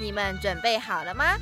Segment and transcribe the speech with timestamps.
[0.00, 1.36] 你们准备好了吗？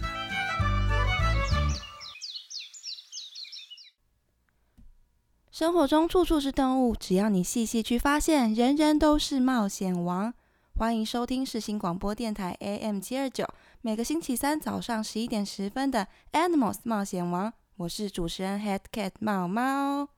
[5.52, 10.34] 生活中处处是动物，只要你细细去发现，人人都是冒险王。
[10.76, 13.46] 欢迎收听世新广播电台 AM 七二九，
[13.80, 20.08] 每个星期三早上十一点十分的 Animals 冒险王，我是主持人 Head Cat 猫猫。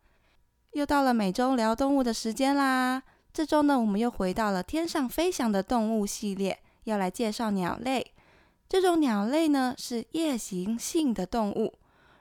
[0.73, 3.03] 又到了每周聊动物的时间啦！
[3.34, 8.15] 这周呢，我们又回到了天上飞翔的动物系列，要来介绍鸟类。
[8.70, 11.75] 这种鸟类呢是夜行性的动物。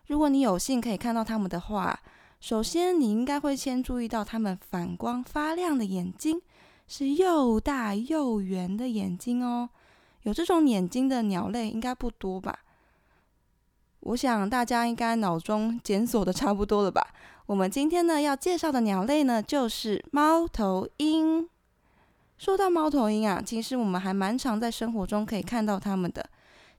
[0.07, 1.99] 如果你有幸可以看到它们的话，
[2.39, 6.41] 首先你应该会先注意到它们反光发亮的眼睛。
[6.87, 9.69] 是又大又圆的眼睛哦，
[10.23, 12.61] 有这种眼睛的鸟类应该不多吧？
[13.99, 17.13] 我想大家应该脑中检索的差不多了吧？
[17.45, 21.47] 我们今天呢要介绍的鸟类呢就是猫头鹰。
[22.39, 26.27] 说到猫头鹰啊，其实我们还蛮常在生活中可以看到它们的，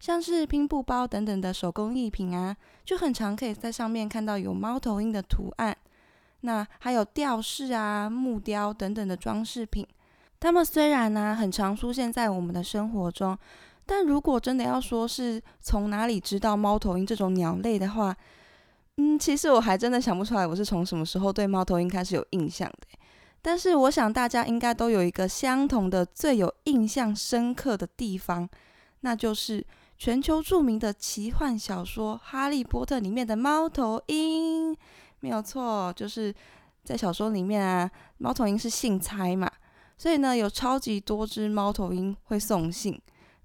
[0.00, 5.76] 像是拼布包等等的手工艺品啊，就很常可以在上面看到有猫头鹰的图案。
[6.40, 9.86] 那还有吊饰啊、木雕等等的装饰品。
[10.40, 13.38] 它们虽然呢很常出现在我们的生活中，
[13.84, 18.16] 但如果真的要说是从哪里知道猫头鹰这种鸟类的话，
[18.96, 22.98] 嗯，其实我还真的想不出来我是从什么时候对猫头鹰开始有印象的。
[23.42, 28.48] 但是我想大家应该都有一个相同的最有印象深刻的地方，
[29.00, 29.62] 那就是
[30.00, 34.74] 全球著名的奇幻小说《哈利波特》里面的猫头鹰。
[35.20, 36.34] 没有错，就是
[36.82, 39.46] 在小说里面啊，猫头鹰是姓猜嘛。
[39.98, 42.98] 所以呢，有超级多只猫头鹰会送信，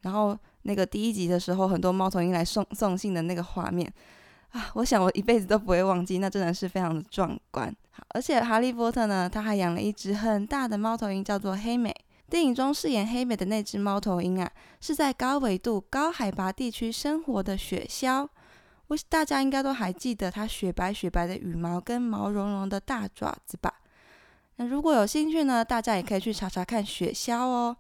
[0.03, 3.94] 然后那个第一集的时候，很多猫头鹰来送送信的那个画面
[4.52, 7.68] 啊，我想我一辈子都不会忘记，那真的是非常的壮观。
[7.91, 11.94] 好，而且哈利波特呢，他还养了一只很大的猫头鹰，叫做黑美。
[12.30, 18.28] 电影中饰演黑美的那只猫头鹰啊，是在高纬度、高海拔地区生活的雪鸮。
[18.88, 23.74] 我大家应该都还记得它雪白雪白的羽毛跟毛茸茸的大爪子吧？
[24.58, 27.78] 那如果有兴趣呢，大家也可以去查查看雪鸮哦。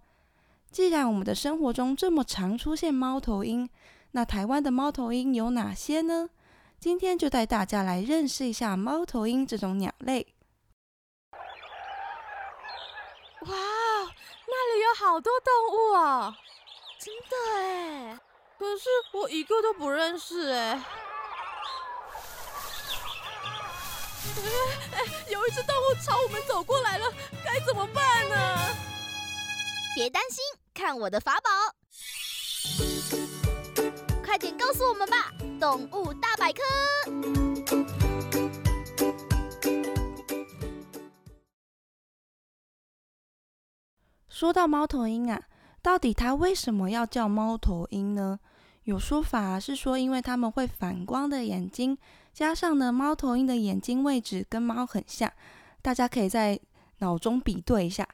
[0.71, 3.69] 既然我们的生活中这么常出现猫头鹰，
[4.11, 6.29] 那台湾的猫头鹰有哪些呢？
[6.79, 10.27] 今天就带大家来认识一下猫头鹰这种鸟类。
[13.41, 13.55] 哇，
[14.47, 16.35] 那里有好多动物啊！
[16.99, 18.19] 真的哎，
[18.57, 20.83] 可是我一个都不认识哎。
[24.93, 27.11] 哎， 有一只动物朝我们走过来了，
[27.43, 28.35] 该怎么办呢？
[29.95, 31.49] 别担心，看我的法宝！
[34.25, 36.61] 快点告诉我们吧，动物大百科。
[44.29, 45.41] 说到猫头鹰啊，
[45.81, 48.39] 到底它为什么要叫猫头鹰呢？
[48.83, 51.97] 有说法是说，因为它们会反光的眼睛。
[52.33, 55.31] 加上呢，猫头鹰的眼睛位置跟猫很像，
[55.81, 56.59] 大家可以在
[56.99, 58.07] 脑中比对一下。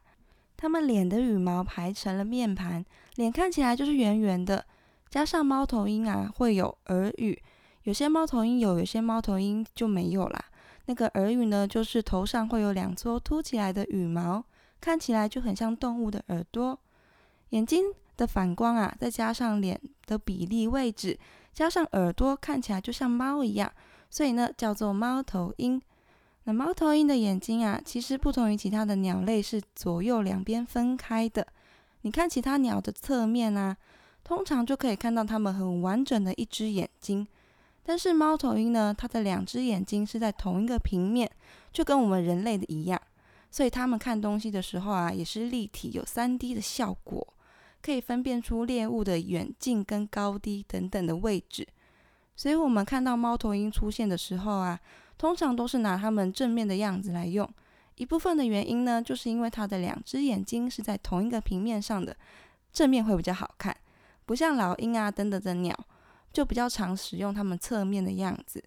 [0.56, 2.86] 它们脸的羽毛排成了面盘，
[3.16, 4.64] 脸看起来就是圆圆的。
[5.10, 7.42] 加上猫头鹰啊会有耳羽，
[7.84, 10.46] 有些猫头鹰有，有些猫头鹰就没有啦。
[10.86, 14.44] 那个耳羽呢，就是头上会有两撮凸起来的羽毛，
[14.82, 16.78] 看起来就很像动物的耳朵。
[17.52, 17.86] 眼睛
[18.18, 21.18] 的反光啊，再加上脸的比例位置，
[21.54, 23.72] 加上耳朵看起来就像猫一样。
[24.10, 25.82] 所以呢，叫做猫头鹰。
[26.44, 31.46] 那猫头鹰的眼睛啊，其实不同于其他的鸟类，是左右两边分开的。
[32.02, 33.78] 你看其他鸟的侧面啊，
[34.24, 37.28] 通常就可以看到它们很完整的一只眼睛。
[37.84, 41.30] 但是猫头鹰呢，它的两只眼睛是在同一个平面，
[41.72, 43.00] 就跟我们人类的一样。
[43.52, 47.34] 所以他们看东西的时候啊，也是立体，有三 D 的效果，
[47.82, 51.68] 可以分辨出猎物的远近跟高低等等的位置。
[52.34, 54.80] 所以，我们看到猫头鹰出现的时候啊，
[55.18, 57.48] 通常都是拿它们正面的样子来用。
[57.98, 62.16] 一部分的原因呢，就是因为它的两只眼睛是在同一个平面上的，
[62.72, 63.76] 正面会比较好看。
[64.26, 65.78] 不像老鹰啊等等的鸟，
[66.32, 68.64] 就比较常使用它们侧面的样子。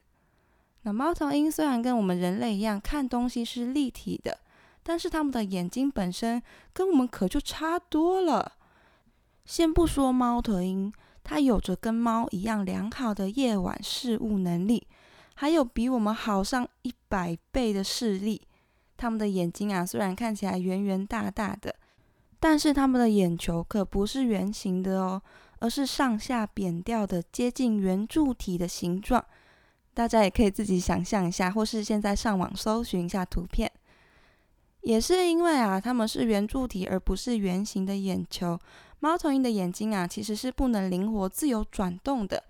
[0.82, 4.38] 那猫头鹰虽然跟我们人类一样看东西是立体的，
[4.84, 6.40] 但是它们的眼睛本身
[6.72, 8.52] 跟我们可就差多了。
[9.44, 10.92] 先不说猫头鹰。
[11.26, 14.86] 它有着跟猫一样良好的夜晚视物能力，
[15.36, 18.42] 还有比我们好上一百倍的视力。
[18.98, 21.74] 它们的眼睛啊，虽然看起来圆圆大大的，
[22.38, 25.22] 但是它们的眼球可不是圆形的哦，
[25.60, 29.24] 而是上下扁掉的，接近圆柱体的形状。
[29.94, 33.72] 大家也可以自己想象一下，或是现在上网搜寻一下图片。
[34.84, 38.58] 也是因为啊，它们是圆柱体而不是圆形的眼球，
[39.00, 42.42] 猫头鹰的眼睛啊，其实是不能灵活自由转动的。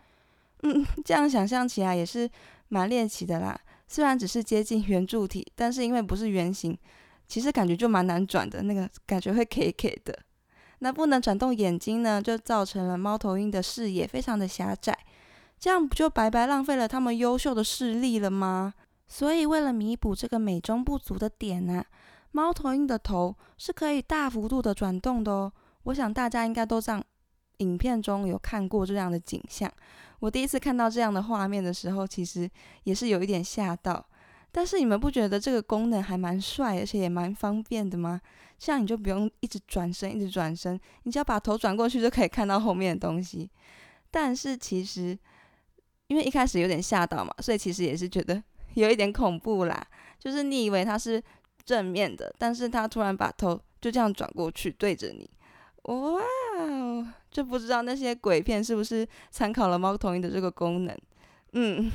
[0.63, 2.29] 嗯， 这样想象起来也是
[2.69, 3.59] 蛮猎奇的啦。
[3.87, 6.77] 虽然只是接近圆柱体，但是因为不是圆形，
[7.29, 10.19] 其实感觉就蛮难转的，那个感觉会 K K 的。
[10.81, 14.99] 那不能转动眼睛呢，就造成了猫头鹰的视野非常的狭窄，
[15.61, 18.75] 这样不就白白浪费了它们优秀的视力了吗？
[19.07, 21.85] 所以为了弥补这个美中不足的点呢。
[22.37, 25.53] 猫头鹰的头是可以大幅度的转动的哦，
[25.85, 27.01] 我想大家应该都在
[27.59, 29.73] 影片中有看过这样的景象。
[30.19, 32.51] 我第一次看到这样的画面的时候，其实
[32.83, 34.05] 也是有一点吓到。
[34.51, 38.21] 但是你们不觉得这个功能还蛮帅，而且也蛮方便的吗？
[38.59, 43.49] 这样你就不用一直转身，一直转身，你只要把头转过去就可以看到后面的东西。
[44.11, 45.17] 但是其实
[46.09, 48.43] 因为一开始有点吓到嘛，所以其实也是觉得
[48.75, 49.87] 有一点恐怖啦。
[50.19, 51.23] 就是你以为它是。
[51.65, 55.29] 正面的，但是他突然把头就这样转过去对着你，
[55.85, 56.21] 哇
[56.59, 57.07] 哦！
[57.31, 60.97] 就不知道那些鬼片是不是参考了猫头鹰的这个功能，
[61.53, 61.91] 嗯，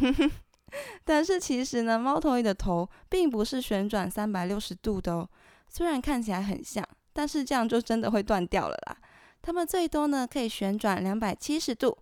[1.05, 5.29] 但是其实呢，猫头鹰的头并不是旋转三百六十度的哦，
[5.69, 8.97] 虽然看起来很像，但是这样就真的会断掉了啦。
[9.41, 11.97] 它们最多呢可以旋转两百七十度，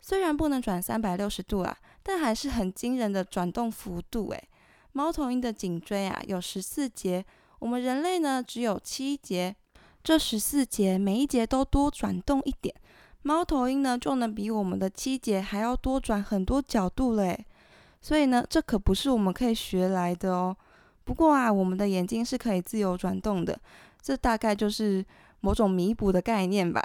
[0.00, 4.48] 虽然不能转三百六十度啊，但还是很惊人的转动幅度诶。
[4.98, 7.24] 猫头鹰的颈椎啊有十四节，
[7.60, 9.54] 我们人类呢只有七节。
[10.02, 12.74] 这十四节每一节都多转动一点，
[13.22, 17.46] 猫头鹰呢就能比我们的七节还要多转很多角度嘞。
[18.02, 20.56] 所以呢，这可不是我们可以学来的哦。
[21.04, 23.56] 不过啊，我们的眼睛是可以自由转动的，
[24.02, 25.06] 这大概就是
[25.38, 26.84] 某种弥补的概念吧。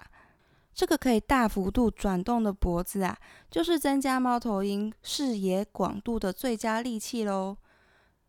[0.71, 3.17] 这个可以大幅度转动的脖子啊，
[3.49, 7.57] 就是增加猫头鹰视野广度的最佳利器喽。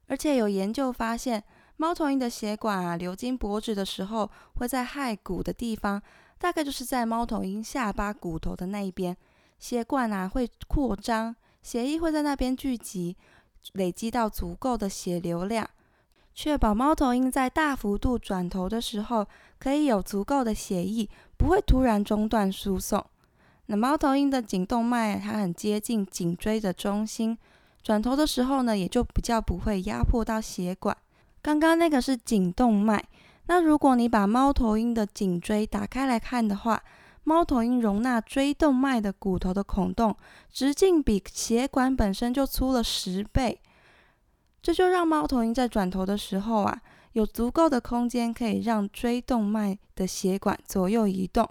[0.07, 1.43] 而且有研究发现，
[1.77, 6.01] 猫头鹰的血管啊流经脖子的时候，会在骸骨的地方，
[6.39, 9.17] 大概就是在猫头鹰下巴骨头的那一边，
[9.59, 13.17] 血管啊会扩张，血液会在那边聚集，
[13.73, 15.69] 累积到足够的血流量，
[16.35, 19.27] 确保猫头鹰在大幅度转头的时候，
[19.59, 23.05] 可以有足够的血液，不会突然中断输送。
[23.67, 27.39] 那猫头鹰的颈动脉，它很接近颈椎的中心。
[27.85, 30.97] 转头的时候呢，也就比较不会压迫到血管。
[31.43, 33.05] 刚刚那个是颈动脉，
[33.47, 36.83] 那如果你把猫头鹰的颈椎打开来看的话，
[37.25, 40.17] 猫头鹰容纳椎动脉的骨头的孔洞
[40.51, 43.61] 直径比血管本身就粗了十倍，
[44.63, 46.81] 这就让猫头鹰在转头的时候啊，
[47.13, 51.47] 有足够的空间可以让椎动脉的血管左右移动。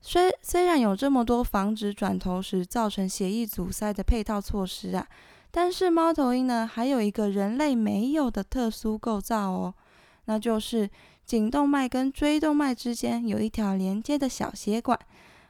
[0.00, 5.06] 虽虽然有这么多防止转头时造成血液阻塞的配套措施啊。
[5.50, 9.74] 但是猫头鹰呢，还有一个人类没有的特殊构造哦，
[10.26, 10.88] 那就是
[11.24, 14.98] 颈动脉跟椎动脉之间有一条连接的小血管。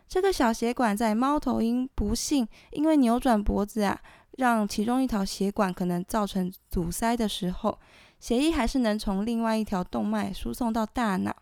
[0.07, 4.01] 这个小血管在猫头鹰不幸因为扭转脖子啊，
[4.37, 7.77] 让其中一条血管可能造成阻塞的时候，
[8.21, 11.35] 血液还是能从另外一条动脉输送到大脑。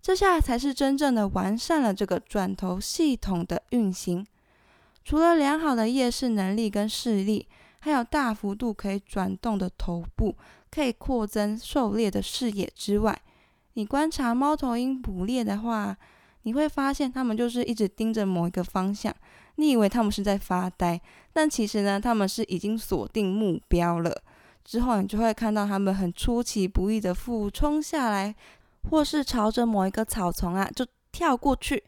[0.00, 4.24] 这下才是真正的完善了这个转头系统的运行。
[5.04, 7.48] 除了良好的夜视能力跟视力。
[7.80, 10.36] 还有大幅度可以转动的头部，
[10.70, 13.20] 可以扩增狩猎的视野之外，
[13.74, 15.96] 你观察猫头鹰捕猎的话，
[16.42, 19.14] 你会发现它们就是一直盯着某一个方向。
[19.56, 21.00] 你以为它们是在发呆，
[21.32, 24.22] 但其实呢，它们是已经锁定目标了。
[24.64, 28.34] 之后你就会看到它们很出其不意的俯冲下来，
[28.90, 31.82] 或是朝着某一个草丛啊就跳过去。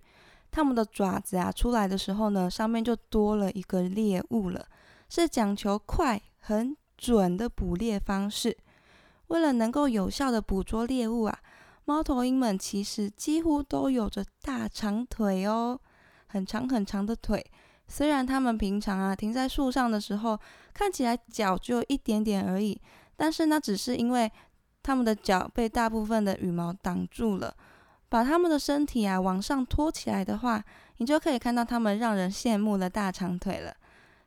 [0.50, 4.66] 它们的爪子啊出来的时候呢，上面就多了一个猎物了。
[5.14, 8.56] 是讲求快、很准的捕猎方式。
[9.26, 11.38] 为了能够有效的捕捉猎物啊，
[11.84, 15.78] 猫头鹰们其实几乎都有着大长腿哦，
[16.28, 17.44] 很长很长的腿。
[17.86, 20.40] 虽然它们平常啊停在树上的时候，
[20.72, 22.80] 看起来脚就一点点而已，
[23.14, 24.32] 但是那只是因为
[24.82, 27.54] 它们的脚被大部分的羽毛挡住了。
[28.08, 30.64] 把它们的身体啊往上托起来的话，
[30.96, 33.74] 你就可以看到它们让人羡慕的大长腿了。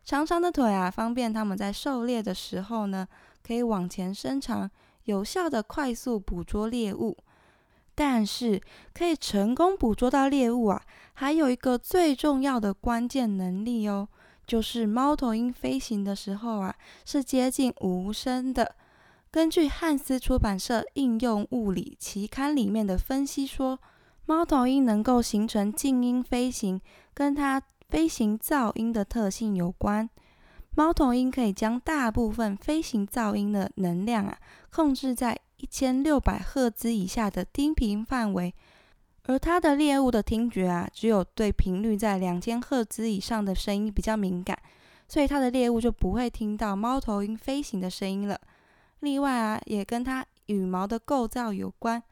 [0.05, 3.07] 长长的腿啊，方便它们在狩猎的时候呢，
[3.45, 4.69] 可以往前伸长，
[5.05, 7.17] 有效的快速捕捉猎物。
[7.97, 8.61] 但是
[8.93, 10.81] 可以成功捕捉到猎物啊，
[11.13, 14.07] 还有一个最重要的关键能力哦，
[14.45, 18.75] 就是猫头鹰飞行的时候啊，是接近无声的。
[19.31, 23.79] 根据汉斯出版社应用物理期刊里面的分析说，
[24.25, 26.81] 猫头鹰能够形成静音飞行，
[27.13, 30.09] 跟它飞行噪音的特性有关。
[30.75, 34.37] 猫头鹰可以将大部分飞行噪音的能量啊，
[34.71, 35.39] 控制在。
[35.57, 38.53] 一千六百赫兹以下的低频范围，
[39.23, 44.59] 而它的猎物的听觉啊，只有对频率在两千赫兹以上的声音比较敏感，
[45.07, 48.37] 所以它的猎物就不会听到猫头鹰飞行的声音了。
[48.99, 52.03] 另外啊，也跟它羽毛的构造有关。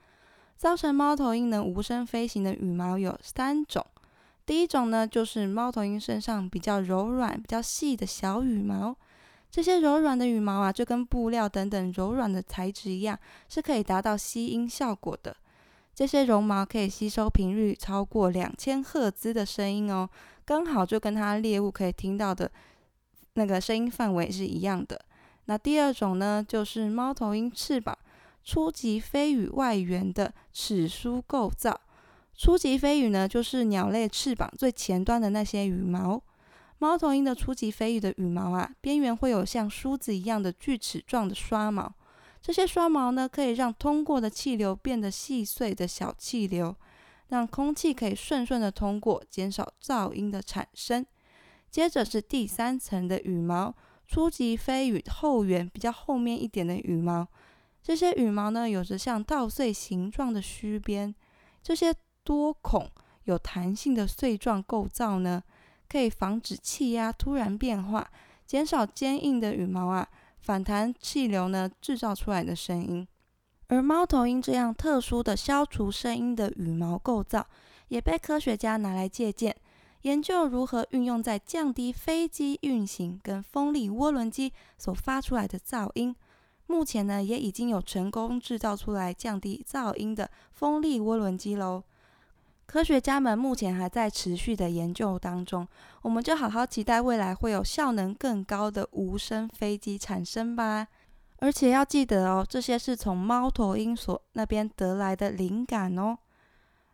[0.55, 3.85] 造成猫头鹰能无声飞行的羽毛有三种，
[4.45, 8.95] 第一种呢，就是猫头鹰身上比较柔软、比较细的小羽毛。
[9.49, 15.35] 这些柔软的羽毛啊，就跟布料等等柔软的材质一样，是可以达到吸音效果的。
[15.93, 20.09] 这些绒毛可以吸收频率超过两千赫兹的声音哦，
[20.43, 22.51] 刚好就跟它猎物可以听到的
[23.35, 24.99] 那个声音范围是一样的。
[25.45, 27.95] 那第二种呢，就是猫头鹰翅膀
[28.43, 31.79] 初级飞羽外缘的齿梳构造。
[32.35, 36.21] 初级飞羽呢，就是鸟类翅膀最前端的那些羽毛。
[36.79, 41.93] 猫头鹰的初级飞羽的羽毛啊，边缘会有像梳子一样的锯齿状的刷毛。
[42.41, 46.75] 这些刷毛呢，可以让通过的气流变得细碎的小气流，
[47.29, 51.05] 让空气可以顺顺的通过，减少噪音的产生。
[51.71, 53.73] 接着是第三层的羽毛，
[54.05, 57.25] 初级飞羽后缘比较后面一点的羽毛。
[57.81, 61.15] 这些羽毛呢，有着像稻穗形状的须边。
[61.61, 62.89] 这些多孔
[63.23, 65.43] 有弹性的碎状构造呢。
[65.89, 68.09] 可以防止气压突然变化，
[68.47, 70.07] 减少坚硬的羽毛啊
[70.39, 73.07] 反弹气流呢制造出来的声音。
[73.67, 77.45] 而猫头鹰这样特殊的消除声音的羽毛构造，
[77.89, 79.55] 也被科学家拿来借鉴，
[80.01, 86.15] 研究如何运用在降低飞机运行跟风力涡轮机所发出来的噪音。
[86.65, 91.83] 目前呢，也已经有成功制造出来降低噪音的风力涡轮机喽。
[92.73, 95.67] 科学家们目前还在持续的研究当中，
[96.01, 100.87] 我们就好好期待未来会有效能更高的无声飞机产生吧。
[101.37, 106.17] 而且要记得哦，这些是从猫头鹰所那边得来的灵感哦。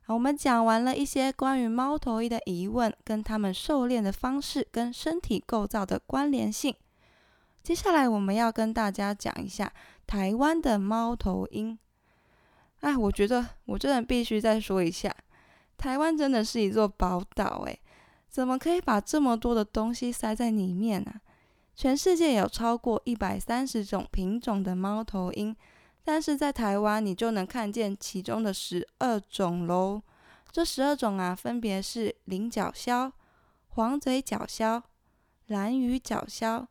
[0.01, 6.75] 好，我们讲完了一些关于猫头鹰的疑问，跟它们狩猎的方式跟身体构造的关联性。
[7.63, 9.71] 接下来我们要跟大家讲一下
[10.05, 11.79] 台湾的猫头鹰。
[12.81, 15.15] 哎，我觉得我真的必须再说一下。
[15.79, 17.79] 台湾真的是一座宝岛诶，
[18.29, 21.13] 怎么可以把这么多的东西塞在里面呢？
[21.73, 25.55] 全世界有超过一百三十种品种的猫头鹰，
[26.03, 30.01] 但是在台湾你就能看见其中的十二种喽。
[30.51, 33.13] 这十二种啊，分别是菱角鸮、
[33.69, 34.83] 黄嘴角鸮、
[35.47, 36.67] 蓝羽角鸮、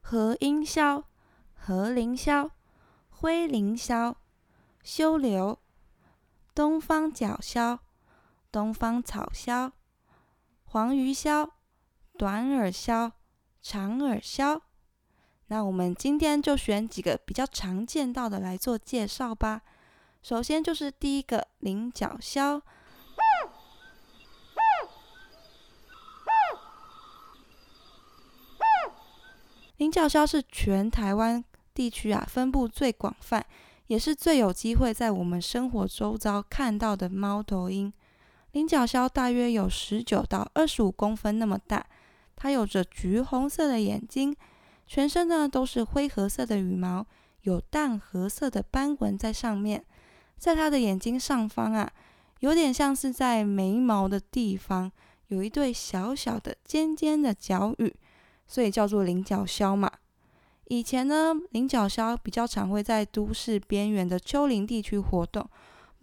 [0.00, 1.04] 和鹰鸮、
[1.54, 2.50] 和林鸮、
[3.10, 4.14] 灰林鸮、
[4.82, 5.58] 修留、
[6.52, 7.78] 东方角鸮。
[8.56, 9.70] 东方草鸮、
[10.64, 11.50] 黄鱼鸮、
[12.16, 13.12] 短耳鸮、
[13.60, 14.62] 长耳鸮。
[15.48, 19.60] 那我们今天就选几个比较常见到的来做介绍吧。
[20.22, 22.62] 首先就是第一个菱角鸮。
[29.76, 31.44] 菱角鸮是全台湾
[31.74, 33.44] 地区啊分布最广泛，
[33.88, 37.92] 也是最有机会在我们生活周遭看到的猫头鹰。
[38.56, 41.84] 菱角鸮大约有十九到二十五公分那么大，
[42.34, 44.34] 它有着橘红色的眼睛，
[44.86, 47.04] 全身呢都是灰褐色的羽毛，
[47.42, 49.84] 有淡褐色的斑纹在上面。
[50.38, 51.92] 在它的眼睛上方啊，
[52.40, 54.90] 有点像是在眉毛的地方，
[55.26, 57.94] 有一对小小的尖尖的角羽，
[58.46, 59.92] 所以叫做菱角鸮嘛。
[60.68, 65.46] 以前呢，菱角鸮比较常会在都市边缘的丘陵地区活动。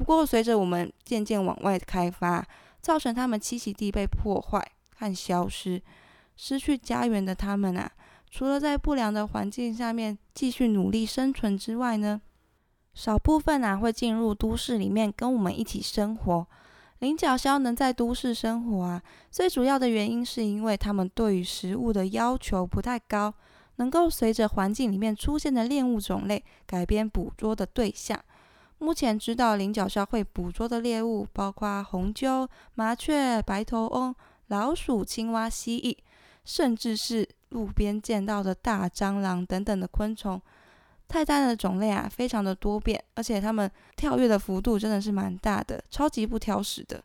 [0.03, 2.45] 不过，随着我们渐渐往外开发，
[2.81, 4.62] 造成它们栖息地被破坏
[4.98, 5.81] 和消失，
[6.36, 7.89] 失去家园的它们啊，
[8.29, 12.19] 除了在不良的环境下面继续努力生存之外呢，
[12.93, 16.45] 少部分啊会进入都市里面跟我们一起生活。
[17.00, 23.33] 菱角鸮能在都市生活啊，最主要的原因是因为它们对于食物的要求不太高，
[23.77, 28.19] 能够随着环境里面出现的猎物种类改变捕捉的对象。
[28.84, 34.13] 目前知道菱角鸮会捕捉的猎物包括红鸠、麻雀、白头翁、
[34.48, 35.98] 老鼠、青蛙、蜥蜴，
[36.44, 40.42] 甚至是路边见到的大蟑螂等等的昆虫。
[41.08, 47.02] 泰丹的种类啊，非常的多变，而且它们跳跃的幅度真的是蛮大的，超级不挑食的。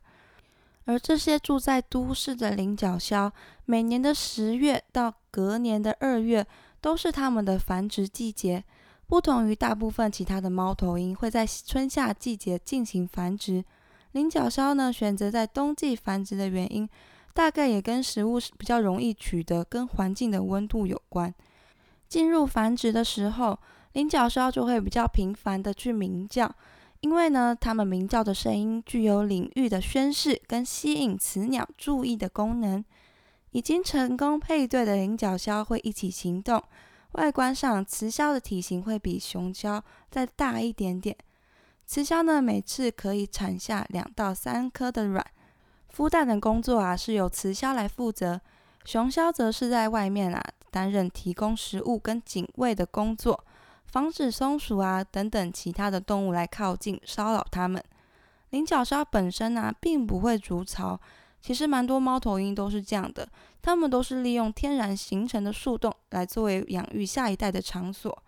[0.86, 3.30] 而这些住在都市的菱角鸮，
[3.66, 6.44] 每年的十月到隔年的二月，
[6.80, 8.64] 都是它们的繁殖季节。
[9.08, 13.64] 不同于大部分其他的猫头鹰会在春夏季节进行繁殖，
[14.12, 16.86] 菱角鸮呢选择在冬季繁殖的原因，
[17.32, 21.34] 大概也跟食物比较容易取得，跟环境的温度有关。
[22.06, 23.58] 进入繁殖的时候，
[23.94, 26.54] 菱角鸮就会比较频繁的去鸣叫。
[27.00, 32.84] 因为呢，它们鸣叫的声音具有领域的宣示跟吸引雌鸟注意的功能。
[33.52, 36.62] 已经成功配对的菱角鸮会一起行动。
[37.12, 41.16] 外观上，雌枭的体型会比雄枭再大一点点。
[41.86, 45.24] 雌枭呢，每次可以产下两到三颗的卵。
[45.94, 48.40] 孵蛋的工作啊，是由雌枭来负责，
[48.84, 53.42] 雄枭则是在外面啊担任提供食物跟警卫的工作。
[53.86, 57.82] 防止松鼠啊等等其他的动物来靠近骚扰它们。
[58.50, 61.00] 菱角鸮本身呢，并不会筑巢。
[61.40, 63.28] 其实蛮多猫头鹰都是这样的，
[63.62, 68.22] 它们都是利用天然形成的树洞来作为养育下一代的场所。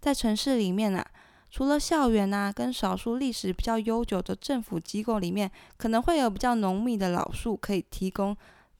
[0.00, 1.06] 在城市里面啊，
[1.50, 8.36] 除了校园啊跟少数历史比较悠久的政府机构里面，可能会有比较浓密的老树可以提供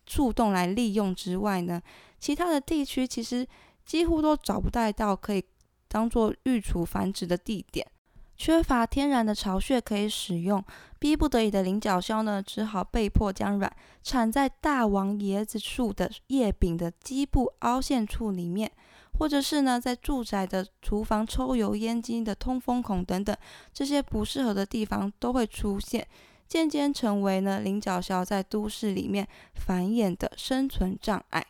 [0.06, 1.80] 树洞来利用之外呢，
[2.18, 3.46] 其他的地区其实
[3.84, 5.44] 几乎都找不到可以。
[5.86, 7.86] 当做育雏繁殖的地点，
[8.36, 10.62] 缺乏天然的巢穴可以使用，
[10.98, 13.72] 逼不得已的菱角鸮呢，只好被迫将卵
[14.02, 18.70] 产在大王椰子树的叶柄的基部凹陷处里面，
[19.18, 23.36] 或者是呢，在住宅的厨房抽油烟机的通风孔等等
[23.72, 26.06] 这些不适合的地方都会出现，
[26.48, 31.46] 渐渐成为呢菱角鸮在都市里面繁衍的生存障碍。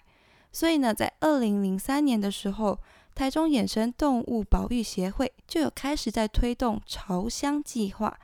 [0.53, 2.79] 所以呢，在二零零三年的时候。
[3.15, 8.19] 台中野生动物保育协会就有开始在推动巢箱计划，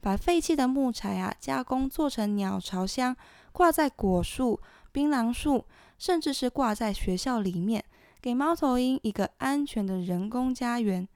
[0.00, 3.16] 把废弃的木材啊加工做成鸟巢箱，
[3.50, 4.60] 挂在果树、
[4.92, 5.64] 槟榔树，
[5.98, 7.84] 甚至是挂在学校里面，
[8.22, 11.06] 给猫头鹰一个安全的人工家园。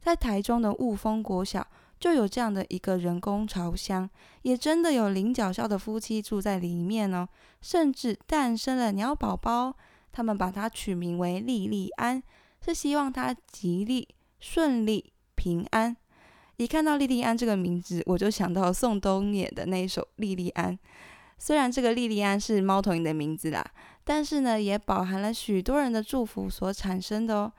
[0.00, 1.66] 在台中的雾峰国小
[2.00, 4.08] 就有这样的一个人工巢箱，
[4.42, 7.28] 也真的有菱角校的夫妻住在里面哦，
[7.60, 9.74] 甚至诞生了鸟宝宝，
[10.10, 12.22] 他们把它取名为莉莉安。
[12.64, 14.08] 是希望他吉利、
[14.40, 15.96] 顺利、平安。
[16.56, 20.74] 一看到莉莉安这个名字，我就想到宋冬野的那一首《莉莉安》。
[21.38, 23.64] 虽然这个莉莉安是猫头鹰的名字啦，
[24.02, 27.52] 但是呢，也饱含了许多人的祝福所产生的哦。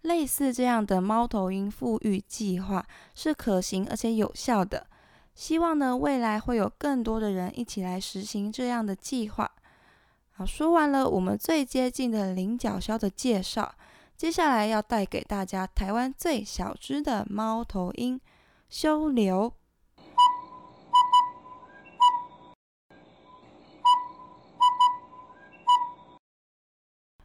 [0.00, 4.88] 类似这样的猫头鹰富裕计划是可行而且有效的。
[5.36, 9.48] 希望呢，未来会有更多的人一起来实行这样的计划。
[10.32, 13.72] 好，说完了我们最接近的菱角鸮的介绍。
[14.22, 18.20] 接下来要带给大家台湾最小只的猫头鹰——
[18.70, 19.52] 修流。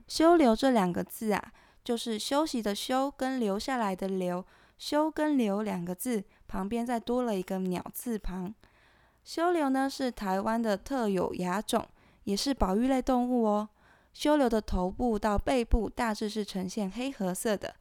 [0.08, 4.44] 修流这两个字啊，就是休息的休跟留下来的留。
[4.80, 8.56] 休跟留两个字旁边再多了一个鸟字旁。
[9.24, 11.88] 修流呢是台湾的特有亚种，
[12.24, 13.70] 也是保育类动物哦。
[14.18, 17.76] 修流的头部到背部大致是呈现黑褐色的，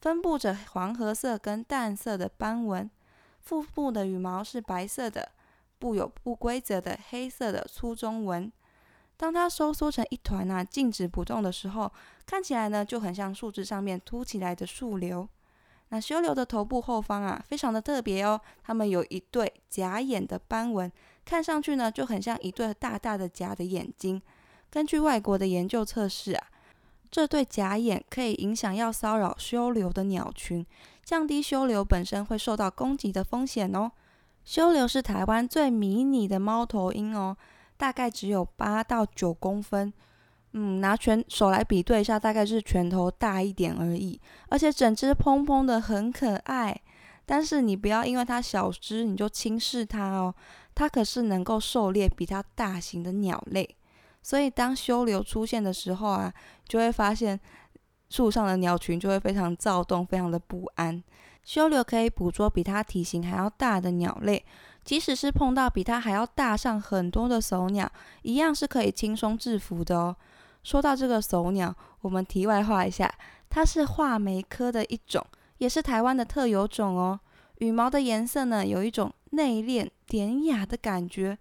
[0.00, 2.88] 分布着黄褐色跟淡色的斑纹。
[3.40, 5.32] 腹部的羽毛是白色的，
[5.80, 8.52] 布有不规则的黑色的粗中纹。
[9.16, 11.90] 当它收缩成一团啊，静止不动的时候，
[12.24, 15.28] 看起来呢就很像树枝上面凸起来的树瘤。
[15.88, 20.92] 那修流的头部后方啊，非常的特别哦，它们有一对假眼的斑纹，
[21.24, 24.22] 看上去呢就很像一对大大的假的眼睛。
[24.70, 26.46] 根据外国的研究测试啊，
[27.10, 30.64] 这对假眼可以影响要骚扰修流的鸟群，
[31.04, 33.90] 降低修流本身会受到攻击的风险哦。
[34.44, 37.36] 修流是台湾最迷你的猫头鹰哦，
[37.76, 39.92] 大概只有八到九公分，
[40.52, 44.20] 嗯，拿拳手来比对一下，大概是拳头大一点而已。
[44.48, 46.80] 而且整只蓬蓬的，很可爱。
[47.26, 50.34] 但是你不要因为它小只你就轻视它哦，
[50.74, 53.76] 它可是能够狩猎比它大型的鸟类。
[54.22, 56.32] 所以，当修流出现的时候啊，
[56.68, 57.38] 就会发现
[58.08, 61.02] 树上的鸟群就会非常躁动，非常的不安。
[61.42, 64.44] 修流可以捕捉比它体型还要大的鸟类，
[64.84, 67.90] 即使是碰到比它还要大上很多的手鸟，
[68.22, 70.14] 一样是可以轻松制服的哦。
[70.62, 73.12] 说到这个手鸟，我们题外话一下，
[73.48, 77.18] 它是画眉科的一种，也是台湾的特有种哦。
[77.58, 81.38] 羽毛的颜色呢，有一种内敛典雅的感觉。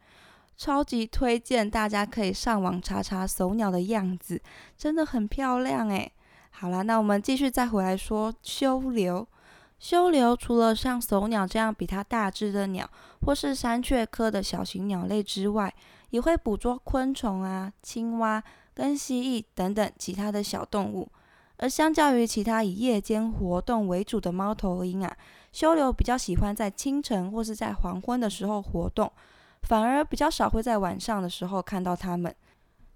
[0.60, 4.42] 超级推荐，大家可以上网查查手鸟的样子，
[4.78, 6.12] 真的很漂亮诶。
[6.50, 9.26] 好了，那我们继续再回来说修流。
[9.80, 12.90] 修流除了像手鸟这样比它大只的鸟，
[13.22, 15.74] 或是山雀科的小型鸟类之外，
[16.10, 18.44] 也会捕捉昆虫啊、青蛙
[18.74, 21.10] 跟蜥蜴等等其他的小动物。
[21.56, 25.16] 而相较于其他以夜间活动为主的猫头鹰啊，
[25.54, 29.10] 修流比较喜欢在清晨或是在黄昏的时候活动，
[29.64, 32.34] 反而比较少会在晚上的时候看到它们。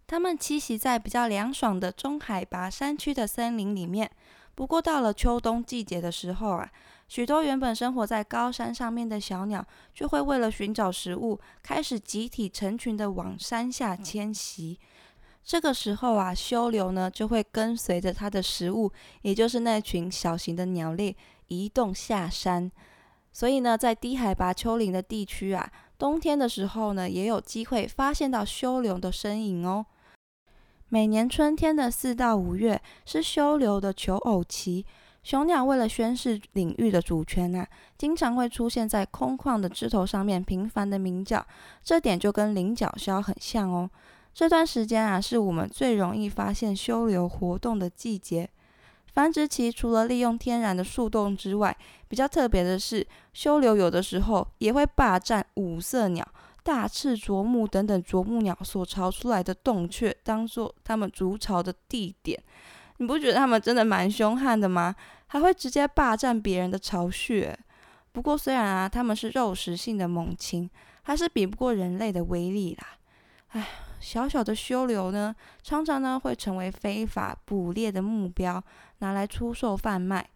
[0.05, 4.09] 它们栖息在比较凉爽的中海拔山区的森林里面。
[4.53, 6.69] 不过到了秋冬季节的时候啊，
[7.07, 14.79] 许多原本生活在高山上面的小鸟，就会为了寻找食物，开始集体成群的往山下迁徙。
[15.43, 18.91] 这个时候啊，修流呢就会跟随着它的食物，
[19.23, 21.15] 也就是那群小型的鸟类
[21.47, 22.71] 移动下山。
[23.31, 25.67] 所以呢，在低海拔丘陵的地区啊，
[26.03, 29.85] 冬天的时候呢，也有机会发现到修流的身影哦。
[30.89, 34.85] 每年春天的四到五月是修流的求偶期，
[35.23, 37.65] 雄鸟为了宣示领域的主权啊，
[37.97, 41.47] 经常会出现在空旷的枝头上面频繁的鸣叫，
[41.81, 43.89] 这点就跟菱角鸮很像哦。
[44.33, 48.49] 这段时间啊，是我们最容易发现修流活动的季节。
[49.13, 51.75] 繁殖期除了利用天然的树洞之外，
[52.07, 56.27] 比较特别的是，修流有的时候也会霸占五色鸟、
[56.63, 62.41] 大翅啄木等等啄木鸟所巢出来的洞穴，当做它们筑巢的地点。
[62.97, 64.95] 你不觉得它们真的蛮凶悍的吗？
[65.27, 67.55] 还会直接霸占别人的巢穴。
[68.11, 70.69] 不过虽然啊，它们是肉食性的猛禽，
[71.03, 72.87] 还是比不过人类的威力啦。
[73.49, 73.67] 唉。
[74.03, 78.61] 小小的修流呢，常常呢会成为非法捕猎的目标，
[78.99, 80.29] 拿来出售贩卖。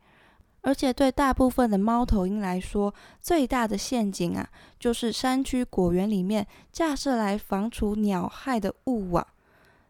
[0.62, 4.49] 而且对大部分的猫头鹰来说，最大的陷阱啊，
[4.80, 9.25] 就是山区果园里面架设来防除鸟害的雾网。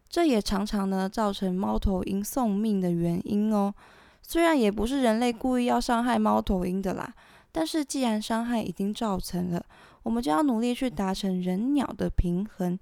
[0.08, 3.72] 这也常常呢造成猫头鹰送命的原因哦。
[4.22, 7.14] 虽然也不是人类故意要伤害猫头鹰的啦，
[7.52, 9.64] 但是既然伤害已经造成了，
[10.02, 12.78] 我们就要努力去达成人鸟的平衡。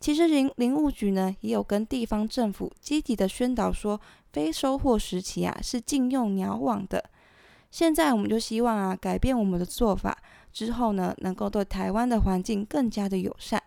[0.00, 4.00] 其实林林务局呢也有跟地方政府积极的宣导说，
[4.32, 7.04] 非收获时期啊是禁用鸟网的。
[7.70, 10.16] 现在我们就希望啊改变我们的做法
[10.52, 13.62] 之后呢，能够对台湾的环境更加的友善。